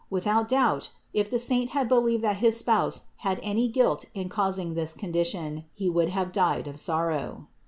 [0.09, 4.73] Without doubt, if the saint had believed that his Spouse had any guilt in causing
[4.73, 7.45] this condition, he would have died of sorrow.